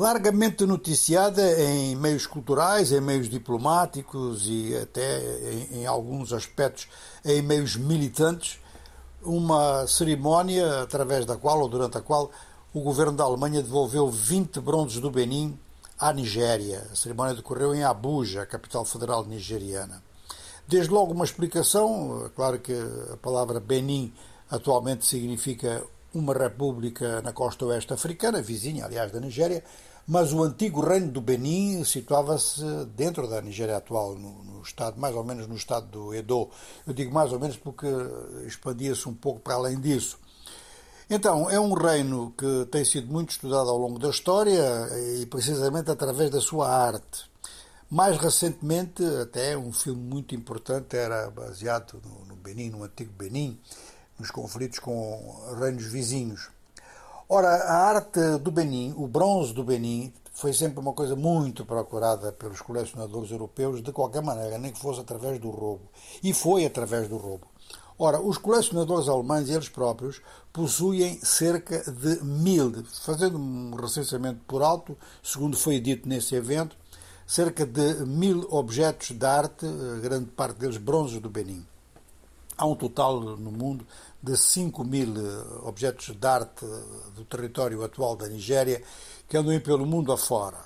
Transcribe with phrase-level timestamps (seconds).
[0.00, 5.20] largamente noticiada em meios culturais, em meios diplomáticos e até
[5.52, 6.88] em, em, alguns aspectos
[7.22, 8.58] em meios militantes,
[9.22, 12.30] uma cerimónia através da qual ou durante a qual
[12.72, 15.58] o governo da Alemanha devolveu 20 bronzes do Benin
[15.98, 16.88] à Nigéria.
[16.90, 20.02] A cerimónia decorreu em Abuja, capital federal nigeriana.
[20.66, 22.72] Desde logo uma explicação, claro que
[23.12, 24.14] a palavra Benin
[24.50, 29.62] atualmente significa uma república na costa oeste africana, vizinha, aliás, da Nigéria,
[30.06, 32.62] mas o antigo reino do Benin situava-se
[32.96, 36.50] dentro da Nigéria atual, no, no, estado, mais ou menos no estado do Edo.
[36.86, 37.86] Eu digo mais ou menos porque
[38.46, 40.18] expandia-se um pouco para além disso.
[41.08, 44.88] Então, é um reino que tem sido muito estudado ao longo da história
[45.20, 47.28] e precisamente através da sua arte.
[47.90, 53.58] Mais recentemente, até um filme muito importante era baseado no, no Benin, no antigo Benin,
[54.16, 56.48] nos conflitos com reinos vizinhos.
[57.32, 62.32] Ora, a arte do Benin, o bronze do Benin, foi sempre uma coisa muito procurada
[62.32, 65.88] pelos colecionadores europeus, de qualquer maneira, nem que fosse através do roubo.
[66.24, 67.46] E foi através do roubo.
[67.96, 70.20] Ora, os colecionadores alemães, eles próprios,
[70.52, 76.76] possuem cerca de mil, fazendo um recenseamento por alto, segundo foi dito nesse evento,
[77.24, 79.66] cerca de mil objetos de arte,
[80.02, 81.64] grande parte deles bronzes do Benin.
[82.60, 83.86] Há um total no mundo
[84.22, 85.14] de 5 mil
[85.64, 86.66] objetos de arte
[87.14, 88.82] do território atual da Nigéria
[89.26, 90.58] que andam pelo mundo afora.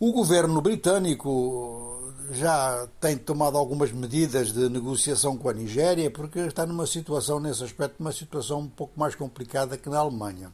[0.00, 6.66] O governo britânico já tem tomado algumas medidas de negociação com a Nigéria, porque está
[6.66, 10.52] numa situação, nesse aspecto, uma situação um pouco mais complicada que na Alemanha.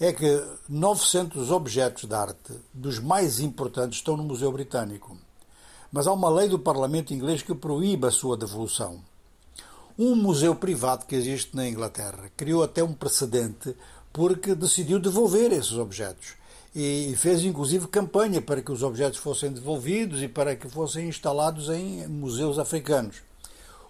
[0.00, 5.18] É que 900 objetos de arte, dos mais importantes, estão no Museu Britânico.
[5.92, 9.02] Mas há uma lei do Parlamento inglês que proíbe a sua devolução.
[9.96, 13.76] Um museu privado que existe na Inglaterra criou até um precedente
[14.12, 16.34] porque decidiu devolver esses objetos
[16.74, 21.68] e fez inclusive campanha para que os objetos fossem devolvidos e para que fossem instalados
[21.68, 23.22] em museus africanos.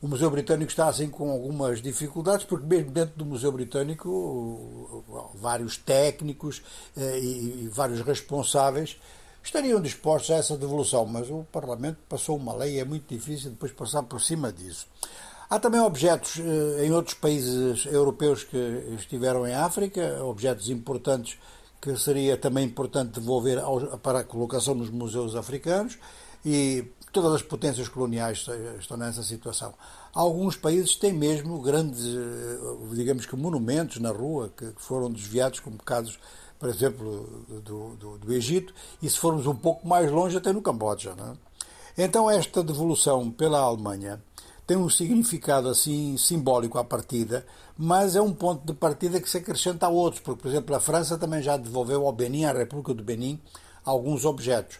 [0.00, 5.04] O Museu Britânico está assim com algumas dificuldades, porque mesmo dentro do Museu Britânico,
[5.34, 6.62] vários técnicos
[6.96, 8.98] eh, e vários responsáveis
[9.44, 13.50] estariam dispostos a essa devolução, mas o Parlamento passou uma lei e é muito difícil
[13.50, 14.86] depois passar por cima disso.
[15.50, 18.56] Há também objetos eh, em outros países europeus que
[18.96, 21.36] estiveram em África, objetos importantes
[21.80, 23.58] que seria também importante devolver
[24.00, 25.98] para a colocação nos museus africanos
[26.44, 28.46] e todas as potências coloniais
[28.78, 29.74] estão nessa situação.
[30.14, 35.82] Alguns países têm mesmo grandes, eh, digamos que monumentos na rua que foram desviados, como
[35.82, 36.16] casos,
[36.60, 38.72] por exemplo, do, do, do Egito,
[39.02, 41.12] e se formos um pouco mais longe, até no Camboja.
[41.96, 42.04] É?
[42.04, 44.22] Então, esta devolução pela Alemanha
[44.70, 47.44] tem um significado assim simbólico à partida,
[47.76, 50.78] mas é um ponto de partida que se acrescenta a outros, porque, por exemplo, a
[50.78, 53.40] França também já devolveu ao Benin, à República do Benin,
[53.84, 54.78] alguns objetos.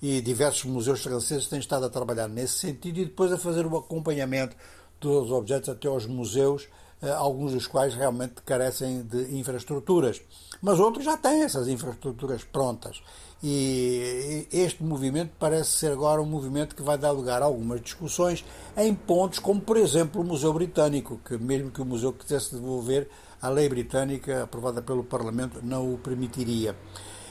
[0.00, 3.76] E diversos museus franceses têm estado a trabalhar nesse sentido e depois a fazer o
[3.76, 4.54] acompanhamento
[5.00, 6.68] dos objetos até aos museus,
[7.10, 10.20] alguns dos quais realmente carecem de infraestruturas.
[10.60, 13.02] Mas outros já têm essas infraestruturas prontas.
[13.42, 18.44] E este movimento parece ser agora um movimento que vai dar lugar a algumas discussões
[18.76, 23.08] em pontos como, por exemplo, o Museu Britânico, que mesmo que o museu quisesse devolver,
[23.40, 26.76] a lei britânica aprovada pelo Parlamento não o permitiria.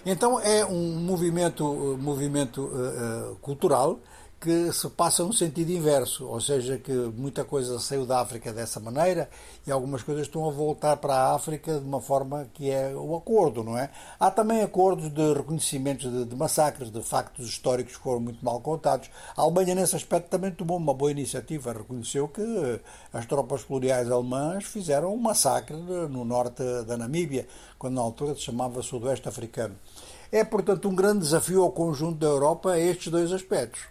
[0.05, 3.99] Então é um movimento, movimento uh, uh, cultural
[4.41, 8.79] que se passa no sentido inverso, ou seja, que muita coisa saiu da África dessa
[8.79, 9.29] maneira
[9.67, 13.15] e algumas coisas estão a voltar para a África de uma forma que é o
[13.15, 13.91] acordo, não é?
[14.19, 18.59] Há também acordos de reconhecimentos de, de massacres, de factos históricos que foram muito mal
[18.61, 19.11] contados.
[19.37, 22.41] A Alemanha, nesse aspecto, também tomou uma boa iniciativa, reconheceu que
[23.13, 27.47] as tropas coloniais alemãs fizeram um massacre no norte da Namíbia,
[27.77, 29.75] quando na altura se chamava Sudoeste Africano.
[30.31, 33.81] É, portanto, um grande desafio ao conjunto da Europa estes dois aspectos.